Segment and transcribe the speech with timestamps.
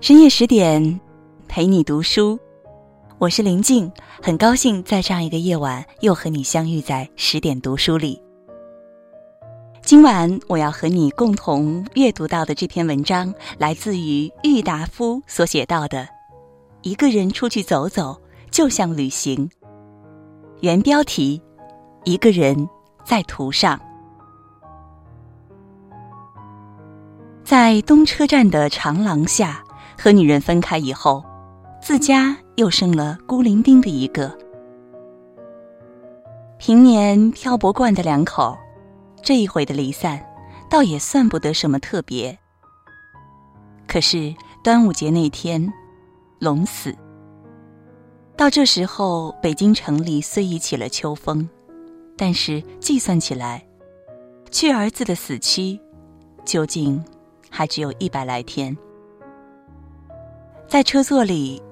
[0.00, 1.00] 深夜十点，
[1.48, 2.38] 陪你读书。
[3.18, 3.90] 我是林静，
[4.22, 8.22] 很高兴在这样一个夜晚又和你相遇在十点读书里。
[9.82, 16.08] 今晚我要和你共同阅读到的这篇文章，来自于郁达夫所写到的
[16.82, 18.16] ：“一个人出去走走，
[18.52, 19.50] 就像旅行。”
[20.62, 21.42] 原标题：
[22.04, 22.68] 一个人
[23.04, 23.78] 在途上。
[27.42, 29.60] 在东车站的长廊下。
[30.00, 31.24] 和女人分开以后，
[31.82, 34.32] 自家又生了孤零零的一个。
[36.56, 38.56] 平年漂泊惯的两口，
[39.22, 40.24] 这一回的离散，
[40.70, 42.38] 倒也算不得什么特别。
[43.88, 45.72] 可是端午节那天，
[46.38, 46.94] 龙死。
[48.36, 51.48] 到这时候，北京城里虽已起了秋风，
[52.16, 53.66] 但是计算起来，
[54.52, 55.80] 去儿子的死期，
[56.44, 57.04] 究竟
[57.50, 58.76] 还只有一百来天。
[60.68, 61.62] 在车座里，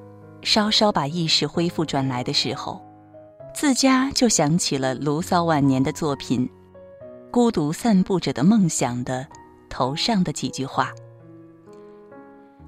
[0.40, 2.80] 稍稍把意识恢复转来的时候，
[3.54, 6.48] 自家就想起了卢骚晚年的作品
[7.30, 9.26] 《孤独散步者的梦想》的
[9.68, 10.94] 头上的几句话。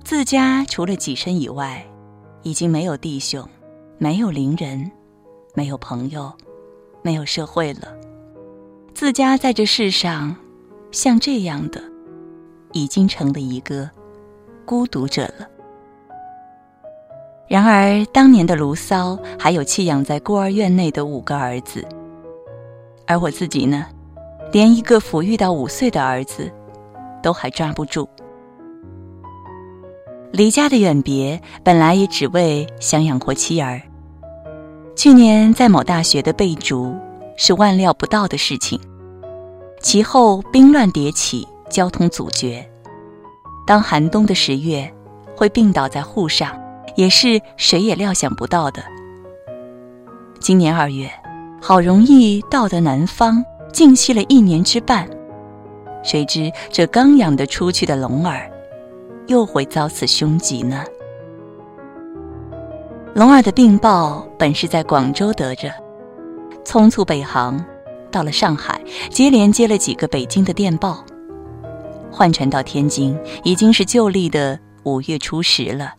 [0.05, 1.83] 自家除了己身以外，
[2.43, 3.49] 已经没有弟兄，
[3.97, 4.91] 没有邻人，
[5.55, 6.31] 没有朋友，
[7.01, 7.89] 没有社会了。
[8.95, 10.37] 自家在这世上，
[10.93, 11.83] 像这样的，
[12.73, 13.89] 已经成了一个
[14.67, 15.49] 孤独者了。
[17.49, 21.83] 然而，当年的卢骚还有弃养在孤儿院内的五个儿子，
[23.07, 23.87] 而我自己呢，
[24.53, 26.53] 连一个抚育到五岁的儿子，
[27.23, 28.07] 都还抓不住。
[30.31, 33.81] 离家的远别，本来也只为想养活妻儿。
[34.95, 36.95] 去年在某大学的备竹，
[37.39, 38.79] 是万料不到的事情。
[39.81, 42.69] 其后兵乱迭起，交通阻绝，
[43.67, 44.93] 当寒冬的十月，
[45.35, 46.55] 会病倒在沪上。
[46.99, 48.83] 也是谁也料想不到的。
[50.41, 51.09] 今年二月，
[51.63, 55.09] 好容易到得南方，静息了一年之半，
[56.03, 58.51] 谁知这刚养得出去的龙儿，
[59.29, 60.85] 又会遭此凶疾呢？
[63.15, 65.71] 龙儿的病报本是在广州得着，
[66.65, 67.65] 匆促北航，
[68.11, 71.05] 到了上海，接连接了几个北京的电报，
[72.11, 75.93] 换船到天津，已经是旧历的五月初十了。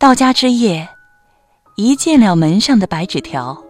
[0.00, 0.88] 到家之夜，
[1.76, 3.62] 一见了门上的白纸条，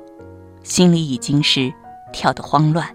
[0.63, 1.75] 心里已经是
[2.13, 2.89] 跳得慌乱。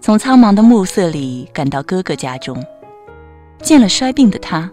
[0.00, 2.60] 从苍茫的暮色里赶到哥哥家中，
[3.62, 4.68] 见了衰病的他，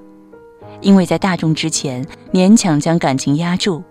[0.82, 2.04] 因为在大众之前
[2.34, 3.84] 勉强将感情压住，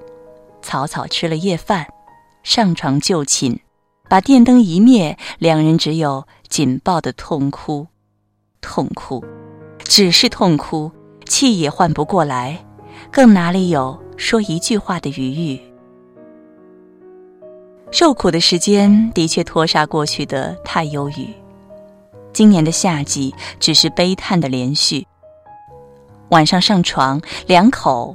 [0.61, 1.87] 草草吃了夜饭，
[2.43, 3.57] 上床就寝，
[4.09, 7.87] 把电灯一灭，两人只有紧抱的痛哭，
[8.61, 9.25] 痛哭，
[9.79, 10.91] 只是痛哭，
[11.25, 12.65] 气也换不过来。
[13.11, 15.61] 更哪里有说一句话的余裕？
[17.91, 21.29] 受苦的时间的确拖沙过去的太忧郁。
[22.33, 25.07] 今年的夏季只是悲叹的连续。
[26.29, 28.15] 晚上上床，两口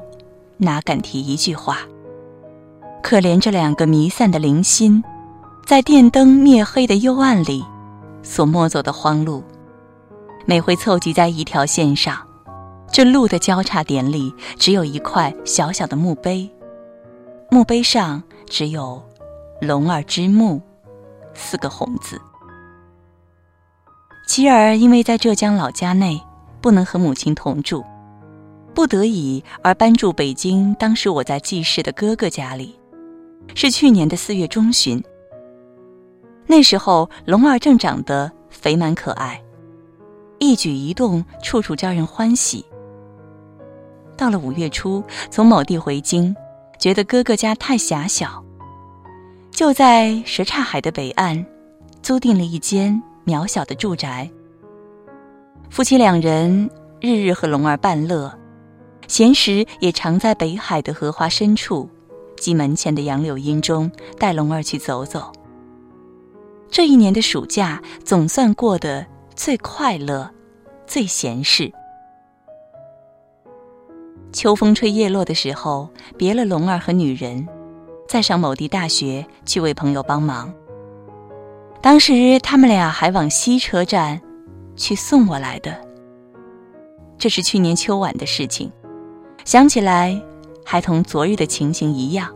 [0.57, 1.79] 哪敢提一句话？
[3.03, 5.03] 可怜这两个弥散的灵心，
[5.66, 7.63] 在电灯灭黑的幽暗里，
[8.24, 9.44] 所摸走的荒路，
[10.45, 12.18] 每回凑集在一条线上。
[12.95, 16.50] 这路的交叉点里，只有一块小小的墓碑，
[17.51, 19.03] 墓碑上只有
[19.59, 20.61] “龙儿之墓”
[21.35, 22.17] 四个红字。
[24.29, 26.23] 妻儿因为在浙江老家内
[26.61, 27.83] 不能和母亲同住，
[28.73, 30.73] 不得已而搬住北京。
[30.75, 32.79] 当时我在记事的哥哥家里，
[33.56, 35.03] 是去年的四月中旬。
[36.47, 39.44] 那时候龙儿正长得肥满可爱，
[40.39, 42.66] 一举一动处处叫人欢喜。
[44.18, 46.36] 到了五月初，从某地回京，
[46.80, 48.44] 觉得哥哥家太狭小，
[49.52, 51.46] 就在什刹海的北岸，
[52.02, 54.30] 租订了一间渺小的住宅。
[55.69, 56.69] 夫妻两人
[57.01, 58.34] 日日和龙儿伴乐，
[59.07, 61.89] 闲时也常在北海的荷花深处
[62.38, 65.31] 及门前的杨柳荫中带龙儿去走走。
[66.69, 69.06] 这一年的暑假总算过得
[69.36, 70.30] 最快乐、
[70.88, 71.72] 最闲适。
[74.36, 75.88] 秋风吹叶落的时候，
[76.18, 77.48] 别了龙儿和女人，
[78.06, 80.54] 再上某地大学去为朋友帮忙。
[81.82, 84.22] 当时他们俩还往西车站
[84.76, 85.74] 去送我来的。
[87.18, 88.70] 这是去年秋晚的事情，
[89.46, 90.22] 想起来
[90.66, 92.28] 还同昨日的情形一样。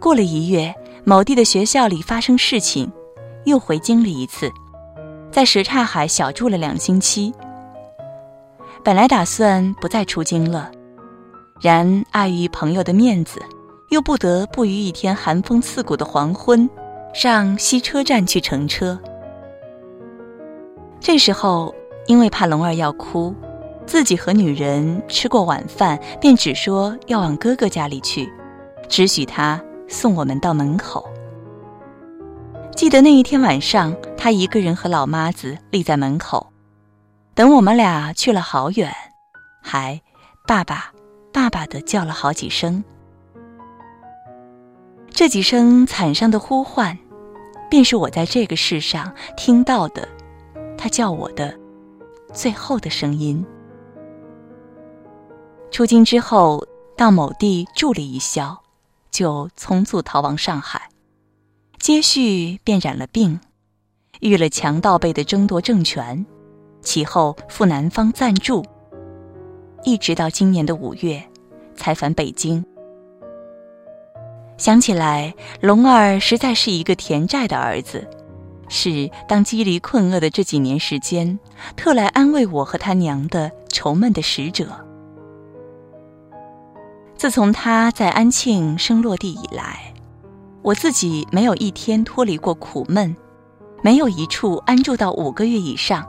[0.00, 0.74] 过了一月，
[1.04, 2.90] 某地的学校里发生事情，
[3.44, 4.50] 又回京了一次，
[5.30, 7.32] 在什刹海小住了两星期。
[8.84, 10.68] 本来打算不再出京了，
[11.60, 13.40] 然碍于朋友的面子，
[13.90, 16.68] 又不得不于一天寒风刺骨的黄昏，
[17.14, 18.98] 上西车站去乘车。
[20.98, 21.72] 这时候，
[22.08, 23.32] 因为怕龙儿要哭，
[23.86, 28.28] 自己和女人吃过晚饭，便只说要往哥哥家里去，
[28.88, 31.08] 只许他送我们到门口。
[32.74, 36.51] 记得那一天晚上，他一个人和老妈子立在门口。
[37.34, 38.94] 等我们俩去了好远，
[39.62, 39.98] 还
[40.46, 40.92] “爸爸，
[41.32, 42.84] 爸爸”的叫了好几声。
[45.08, 46.98] 这几声惨伤的呼唤，
[47.70, 50.06] 便是我在这个世上听到的，
[50.76, 51.58] 他叫我的
[52.34, 53.42] 最后的声音。
[55.70, 56.66] 出京之后，
[56.98, 58.62] 到某地住了一宵，
[59.10, 60.90] 就匆促逃往上海，
[61.78, 63.40] 接续便染了病，
[64.20, 66.26] 遇了强盗辈的争夺政权。
[66.82, 68.64] 其后赴南方暂住，
[69.84, 71.22] 一直到今年的五月，
[71.74, 72.64] 才返北京。
[74.58, 78.06] 想起来，龙儿实在是一个田寨的儿子，
[78.68, 81.38] 是当饥离困饿的这几年时间，
[81.76, 84.66] 特来安慰我和他娘的愁闷的使者。
[87.16, 89.94] 自从他在安庆生落地以来，
[90.60, 93.16] 我自己没有一天脱离过苦闷，
[93.82, 96.06] 没有一处安住到五个月以上。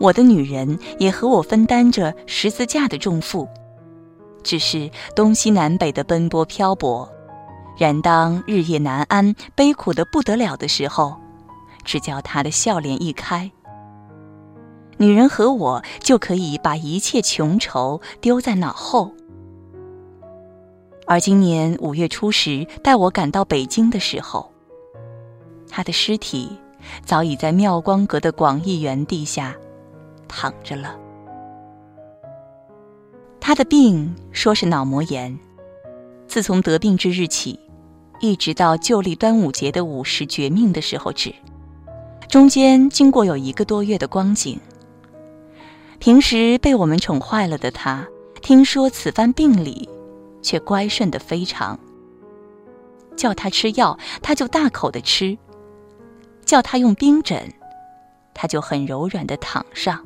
[0.00, 3.46] 我的女人也和我分担着十字架的重负，
[4.42, 7.06] 只是东西南北的奔波漂泊，
[7.76, 11.14] 然当日夜难安、悲苦的不得了的时候，
[11.84, 13.50] 只叫她的笑脸一开，
[14.96, 19.12] 女人和我就可以把一切穷愁丢在脑后。
[21.06, 24.50] 而今年五月初十，带我赶到北京的时候，
[25.68, 26.56] 她的尸体
[27.04, 29.54] 早已在妙光阁的广义园地下。
[30.30, 30.96] 躺着了。
[33.40, 35.36] 他的病说是脑膜炎，
[36.28, 37.58] 自从得病之日起，
[38.20, 41.34] 一直到旧历端午节的午时绝命的时候止，
[42.28, 44.60] 中间经过有一个多月的光景。
[45.98, 48.06] 平时被我们宠坏了的他，
[48.40, 49.88] 听说此番病里，
[50.40, 51.78] 却乖顺的非常。
[53.16, 55.36] 叫他吃药，他就大口的吃；
[56.44, 57.52] 叫他用冰枕，
[58.32, 60.02] 他就很柔软的躺上。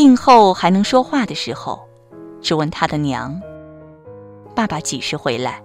[0.00, 1.78] 病后还能说话的时候，
[2.40, 3.38] 只问他的娘
[4.56, 5.60] ：“爸爸几时回来？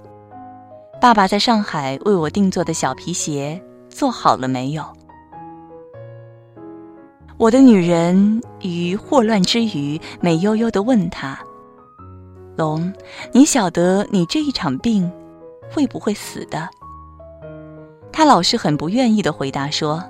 [0.99, 4.83] 爸爸在上海为我定做的小皮鞋做好了没有？”
[7.39, 11.39] 我的女人于霍乱之余，美悠悠的问他
[12.57, 12.93] ：“龙，
[13.31, 15.09] 你晓得你这一场病
[15.71, 16.67] 会不会死的？”
[18.11, 20.03] 他老是很不愿意的回答说：“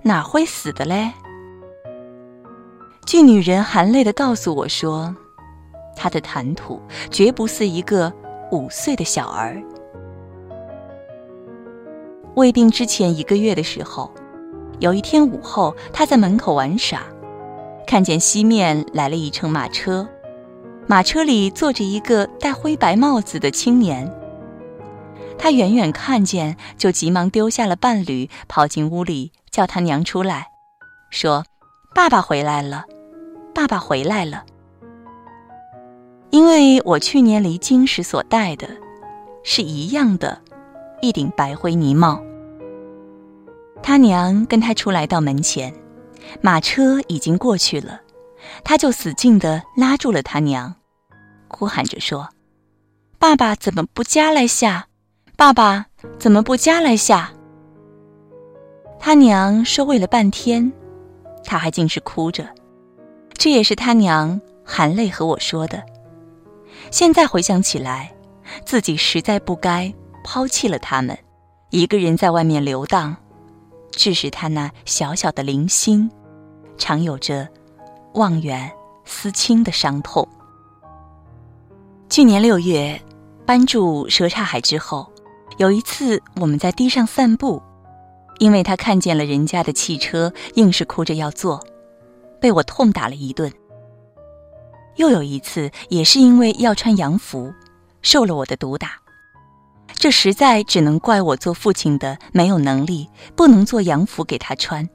[0.00, 1.12] 哪会死的嘞？”
[3.06, 5.14] 据女人含泪的告诉我说，
[5.94, 8.12] 她的谈吐绝不似一个
[8.50, 9.62] 五岁的小儿。
[12.34, 14.12] 胃病之前一个月的时候，
[14.80, 17.00] 有一天午后，她在门口玩耍，
[17.86, 20.08] 看见西面来了一乘马车，
[20.88, 24.12] 马车里坐着一个戴灰白帽子的青年。
[25.38, 30.48] 她远远看见，就急忙丢下了伴侣，跑进屋里叫他娘出来，
[31.10, 31.44] 说
[31.94, 32.84] ：“爸爸回来了。”
[33.56, 34.44] 爸爸回来了，
[36.28, 38.68] 因为我去年离京时所戴的，
[39.42, 40.38] 是一样的，
[41.00, 42.22] 一顶白灰呢帽。
[43.82, 45.72] 他娘跟他出来到门前，
[46.42, 47.98] 马车已经过去了，
[48.62, 50.74] 他就死劲的拉住了他娘，
[51.48, 52.28] 哭喊着说
[53.18, 54.86] ：“爸爸怎么不加来下？
[55.34, 55.86] 爸爸
[56.18, 57.32] 怎么不加来下？”
[59.00, 60.70] 他娘说喂了半天，
[61.42, 62.46] 他还尽是哭着。
[63.36, 65.82] 这也是他娘含泪和我说的。
[66.90, 68.12] 现在回想起来，
[68.64, 69.92] 自己实在不该
[70.24, 71.16] 抛弃了他们，
[71.70, 73.16] 一个人在外面流荡，
[73.90, 76.10] 致使他那小小的灵心，
[76.78, 77.48] 常有着
[78.14, 78.70] 望远
[79.04, 80.26] 思亲的伤痛。
[82.08, 83.00] 去年六月
[83.44, 85.10] 搬住蛇刹海之后，
[85.58, 87.60] 有一次我们在堤上散步，
[88.38, 91.62] 因为他看见了人家的汽车，硬是哭着要坐。
[92.40, 93.52] 被我痛打了一顿。
[94.96, 97.52] 又有一次，也是因为要穿洋服，
[98.00, 98.92] 受了我的毒打。
[99.94, 104.88] 这实在只能怪我做父亲的没有能力，不能做洋服给他穿，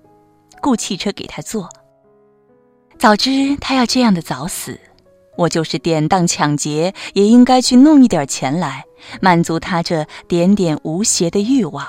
[0.62, 1.69] 雇汽车给他坐。
[2.98, 4.79] 早知他要这样的早死，
[5.38, 8.83] 我就是典当抢劫，也应该去弄一点钱来，
[9.21, 11.88] 满足他这点点无邪的欲望。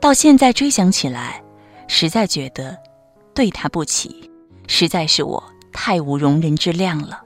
[0.00, 1.42] 到现在追想起来，
[1.88, 2.76] 实在觉得。
[3.34, 4.30] 对他不起，
[4.68, 7.22] 实在是我太无容人之量了。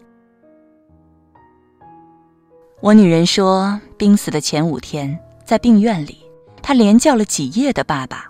[2.81, 6.19] 我女人说，病死的前五天，在病院里，
[6.63, 8.27] 她连叫了几夜的爸爸。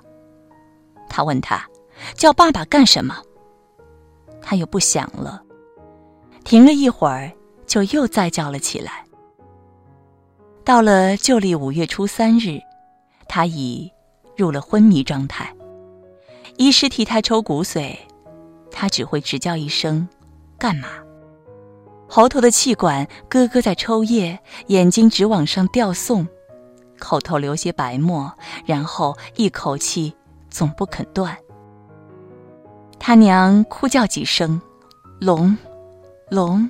[1.08, 1.64] 他问他，
[2.14, 3.16] 叫爸爸干什么？
[4.40, 5.42] 他又不响了，
[6.44, 7.30] 停了一会儿，
[7.66, 9.04] 就又再叫了起来。
[10.64, 12.60] 到了旧历五月初三日，
[13.28, 13.90] 他已
[14.36, 15.54] 入了昏迷状态。
[16.58, 17.96] 医师替他抽骨髓，
[18.72, 20.08] 他只会直叫一声
[20.58, 20.88] “干嘛”。
[22.10, 26.26] 喉头的气管咯咯在抽液，眼睛直往上吊送，
[26.98, 28.32] 口头流些白沫，
[28.66, 30.12] 然后一口气
[30.50, 31.36] 总不肯断。
[32.98, 34.60] 他娘哭叫几声
[35.20, 35.56] ，“龙，
[36.28, 36.68] 龙”，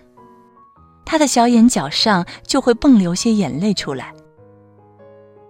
[1.07, 4.13] 他的小眼角上就会迸流些眼泪出来。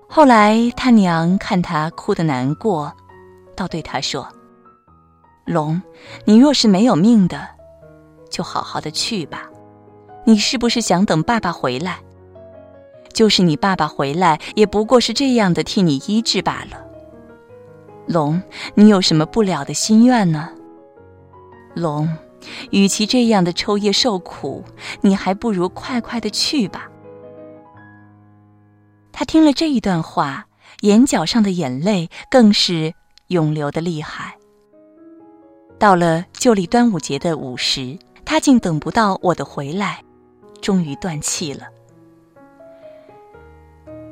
[0.08, 2.94] 后来他娘看他哭得难过，
[3.58, 4.28] 倒对他说
[5.44, 5.82] ：“龙，
[6.24, 7.48] 你若是没有命的，
[8.30, 9.50] 就好好的去吧。”
[10.24, 11.98] 你是不是想等爸爸回来？
[13.14, 16.84] 就是你爸爸回来，也不过是这样的替你医治罢了。
[18.06, 18.40] 龙，
[18.74, 20.50] 你有什么不了的心愿呢？
[21.74, 22.08] 龙，
[22.70, 24.62] 与其这样的抽噎受苦，
[25.00, 26.88] 你还不如快快的去吧。
[29.10, 30.46] 他听了这一段话，
[30.82, 32.94] 眼角上的眼泪更是
[33.28, 34.36] 涌流的厉害。
[35.78, 40.02] 到了旧历端午节的午时，他竟等不到我的回来。
[40.60, 41.68] 终于断气了。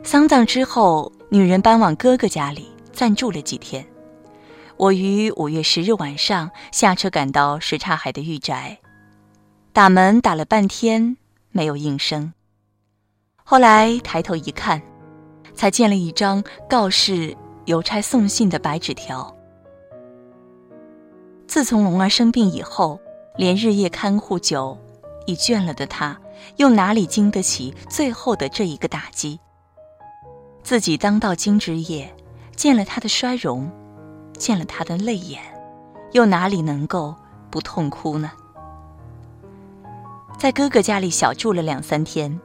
[0.05, 3.85] 丧葬之后，女人搬往哥哥家里暂住了几天。
[4.77, 8.79] 我于五月十日晚上下车赶到什刹海的御宅，
[9.73, 11.17] 打门打了半天
[11.51, 12.33] 没有应声。
[13.43, 14.81] 后来抬头一看，
[15.53, 19.33] 才见了一张告示邮差送信的白纸条。
[21.47, 22.99] 自从龙儿生病以后，
[23.37, 24.77] 连日夜看护久，
[25.27, 26.19] 已倦了的他。
[26.57, 29.41] 又哪里经得起最后的这一个打击？
[30.63, 32.15] 自己当到今之夜，
[32.55, 33.71] 见了他的衰容，
[34.37, 35.43] 见了他的泪眼，
[36.13, 37.15] 又哪里能够
[37.51, 38.31] 不痛哭呢？
[40.39, 42.39] 在哥哥家里小住了两三天，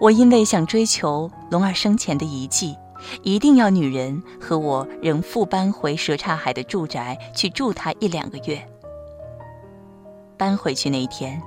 [0.00, 2.76] 我因为想追求龙儿生前的遗迹，
[3.22, 8.60] 一定要女人和我仍复搬回什刹海的住宅去住他一两个月。
[10.36, 11.40] 搬回去那一天。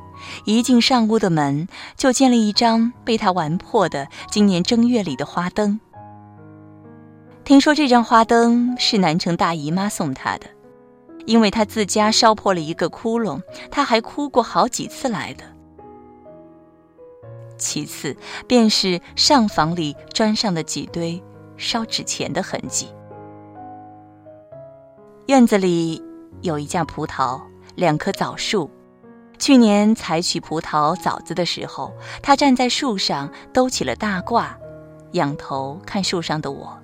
[0.46, 1.68] 一进上屋的门，
[1.98, 5.80] 就见了一张被他玩破的今年正月里的花灯。
[7.44, 10.46] 听说这张花灯是南城大姨妈送他的，
[11.26, 15.44] 因为他自家烧破了一个窟窿，他还哭过好几次来的。
[17.58, 18.16] 其次
[18.48, 21.22] 便是上房里砖上的几堆
[21.64, 22.88] 烧纸钱的痕迹。
[25.28, 26.04] 院子里
[26.42, 27.42] 有一架葡萄，
[27.76, 28.70] 两棵枣树。
[29.40, 31.92] 去年采取葡萄枣子的时候，
[32.22, 34.48] 他站在树上兜起了大褂，
[35.14, 36.78] 仰头看树上的我。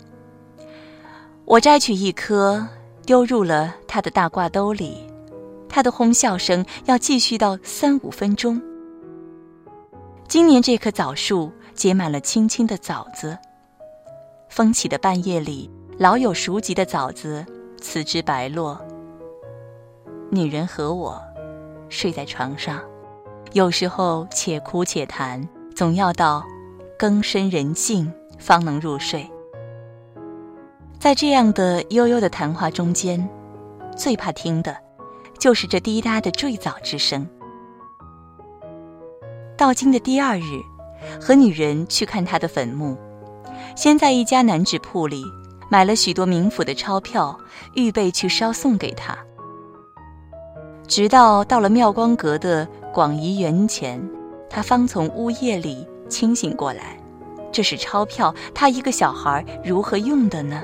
[1.45, 2.67] 我摘取一颗，
[3.05, 5.05] 丢入了他的大褂兜里。
[5.67, 8.61] 他的哄笑声要继续到三五分钟。
[10.27, 13.37] 今年这棵枣树结满了青青的枣子，
[14.49, 17.45] 风起的半夜里，老有熟极的枣子
[17.79, 18.79] 此枝白落。
[20.29, 21.21] 女人和我。
[21.91, 22.79] 睡在床上，
[23.53, 26.45] 有时候且哭且谈，总要到
[26.99, 29.27] 更深人静方能入睡。
[30.99, 33.27] 在这样的悠悠的谈话中间，
[33.97, 34.77] 最怕听的，
[35.39, 37.27] 就是这滴答的坠枣之声。
[39.57, 40.61] 到京的第二日，
[41.19, 42.95] 和女人去看他的坟墓，
[43.79, 45.23] 先在一家南纸铺里
[45.69, 47.39] 买了许多冥府的钞票，
[47.75, 49.17] 预备去烧送给他。
[50.85, 53.97] 直到到了妙光阁的广仪园前，
[54.49, 56.99] 他方从呜咽里清醒过来。
[57.53, 60.61] 这是钞票，他一个小孩如何用的呢？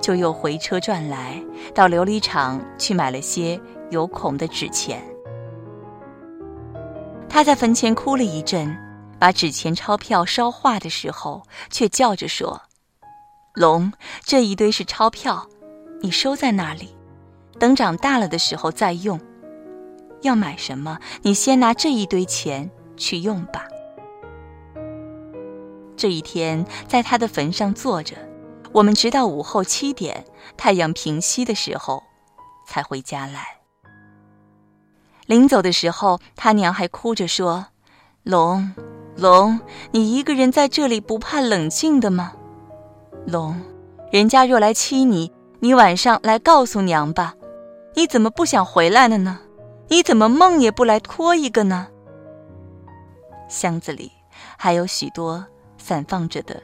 [0.00, 1.40] 就又回车转来，
[1.72, 3.60] 到琉璃厂去买了些
[3.90, 5.00] 有孔的纸钱。
[7.28, 8.76] 他在坟前哭了一阵，
[9.24, 12.60] 把纸钱钞票烧化的时候，却叫着说
[13.56, 13.90] ：“龙，
[14.22, 15.48] 这一堆是钞票，
[16.02, 16.94] 你收在那里。”
[17.58, 19.18] 等长大了的时候再用，
[20.20, 20.98] 要买什么？
[21.22, 23.64] 你先拿这一堆钱去用吧。
[25.96, 28.16] 这一天在他的坟上坐着，
[28.72, 30.26] 我们直到午后七点，
[30.58, 32.02] 太阳平息的时候，
[32.66, 33.60] 才回家来。
[35.24, 37.68] 临走的时候，他娘还哭着说
[38.22, 38.74] ：“龙，
[39.16, 39.60] 龙，
[39.92, 42.32] 你一个人在这里不怕冷静的吗？
[43.26, 43.60] 龙，
[44.10, 47.34] 人家若来欺你，你晚上来告诉娘吧。”
[47.96, 49.38] 你怎么不想回来了呢？
[49.86, 51.86] 你怎么梦也不来拖一个呢？”
[53.48, 54.10] 箱子里
[54.58, 55.46] 还有许多
[55.78, 56.60] 散放着的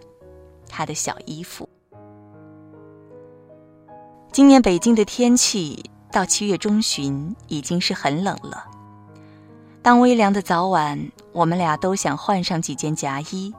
[0.69, 1.69] 他的小衣服。
[4.33, 8.65] 今年北京的天气到七月中旬已经是很冷了。
[9.83, 13.55] 当微凉的早晚，我们俩都想换上几件夹衣，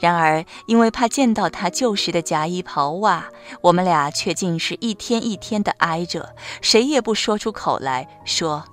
[0.00, 3.26] 然而因为怕见到他旧时的夹衣袍袜，
[3.62, 8.64] 我们俩却竟是一天一天的挨着，谁也不说出口来说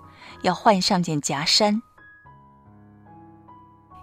[0.42, 1.82] 要换上件夹衫。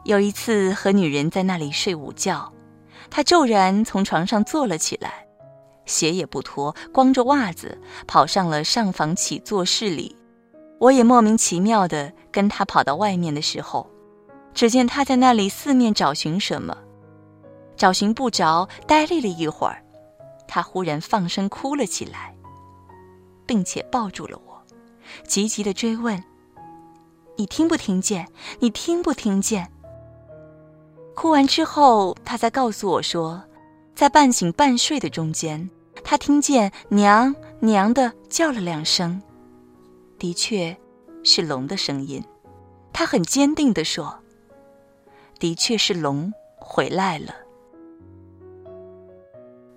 [0.04, 2.52] 有一次和女人在那里睡午觉，
[3.10, 5.26] 他骤然从床上坐了起来。
[5.84, 10.14] 鞋也不脱，光着袜子跑上了上房起坐室里。
[10.78, 13.88] 我也莫名其妙的跟他跑到外面的时候，
[14.58, 16.76] 只见他在那里四面找寻什么，
[17.76, 19.80] 找寻不着，呆立了一会儿，
[20.48, 22.34] 他忽然放声哭了起来，
[23.46, 24.60] 并且抱住了我，
[25.28, 26.20] 急急的追问
[27.38, 28.26] ：“你听不听见？
[28.58, 29.70] 你听不听见？”
[31.14, 33.40] 哭完之后，他才告诉我说，
[33.94, 35.70] 在半醒半睡的中间。
[36.02, 39.22] 他听见“娘娘”的叫了两声，
[40.18, 40.76] 的确，
[41.22, 42.24] 是龙的声音。
[42.92, 44.18] 他很坚定地说
[45.38, 47.35] ：“的确是龙回来了。”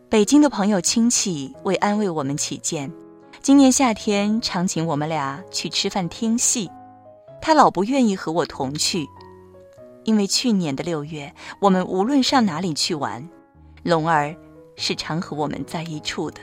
[0.09, 2.91] 北京的朋友亲戚为安慰我们起见，
[3.41, 6.69] 今年夏天常请我们俩去吃饭听戏。
[7.41, 9.07] 他老不愿意和我同去，
[10.03, 13.29] 因为去年的六月，我们无论上哪里去玩，
[13.83, 14.35] 龙儿。
[14.77, 16.39] 是常和我们在一处的。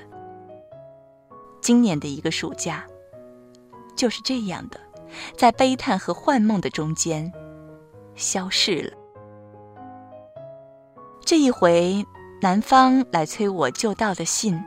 [1.61, 2.87] 今年的一个暑假，
[3.97, 4.79] 就是这样的，
[5.37, 7.33] 在悲叹和幻梦的中间，
[8.15, 8.98] 消逝了。
[11.29, 12.07] 这一回，
[12.41, 14.59] 南方来催我就到的信，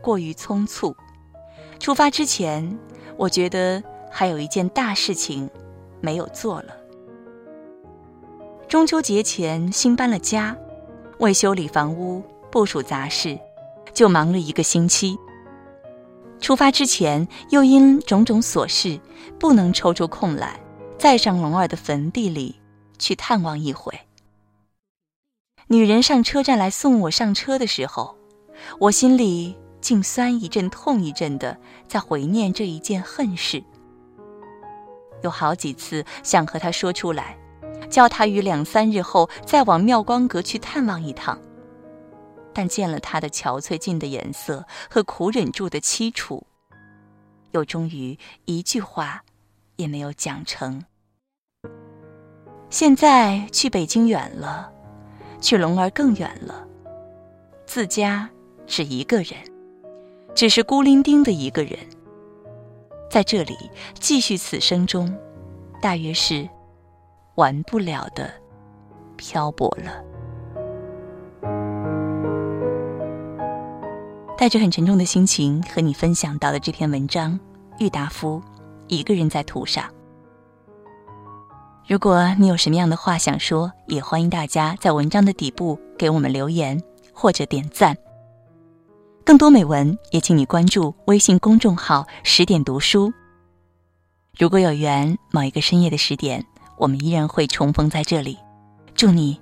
[0.00, 0.94] 过于匆促。
[1.80, 2.78] 出发之前，
[3.16, 5.50] 我觉得还有一件大事情
[6.00, 6.76] 没有做了。
[8.68, 10.56] 中秋节前新搬了家，
[11.18, 12.22] 为修理房屋。
[12.48, 13.36] 部署杂事，
[13.92, 15.18] 就忙了一个星期。
[16.38, 19.00] 出发之前，又因种种琐事，
[19.36, 20.60] 不能抽出空来，
[20.96, 22.54] 再上龙儿的坟地里
[23.00, 23.92] 去探望一回。
[25.70, 28.16] 女人上车站来送我上车的时候，
[28.80, 33.62] 我心里竟酸一阵痛一阵的，在回念这一件恨事。
[35.22, 37.36] 有好几次想和他说出来，
[37.90, 41.38] 叫他于两三日后再往妙光阁去探望一趟。
[42.54, 46.46] 但见了他的憔悴尽的颜色和苦忍住的凄楚，
[47.50, 49.22] 又终于一句话
[49.76, 50.82] 也没有讲成。
[52.70, 54.72] 现在去北京远了，
[55.40, 56.66] 去龙儿更远了，
[57.66, 58.28] 自家
[58.66, 59.34] 只一个人，
[60.34, 61.78] 只是孤零丁的一个人，
[63.10, 63.54] 在这里
[63.94, 65.16] 继续此生中，
[65.80, 66.48] 大约是
[67.36, 68.30] 完不了的
[69.16, 70.04] 漂泊了。
[74.36, 77.38] 带着很沉重的心情和你分享到的这篇文章，
[77.78, 78.40] 郁达夫
[78.86, 79.84] 一个人在途上。
[81.88, 86.78] 如果你有什么样的话想说，也欢迎大家在文章的底部给我们留言
[87.14, 87.96] 或者点赞。
[89.24, 93.10] 更多美文也请你关注微信公众号“十点读书”。
[94.38, 96.44] 如果有缘，某一个深夜的十点，
[96.76, 98.36] 我们依然会重逢在这里。
[98.94, 99.40] 祝你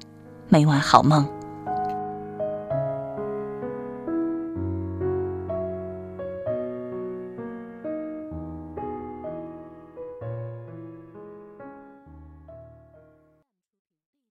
[0.49, 1.36] 每晚好梦。